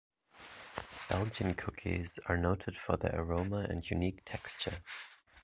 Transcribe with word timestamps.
Belgian 1.09 1.53
cookies 1.53 2.17
are 2.25 2.35
noted 2.35 2.75
for 2.75 2.97
their 2.97 3.19
aroma 3.21 3.67
and 3.69 3.87
unique 3.87 4.23
texture. 4.25 4.79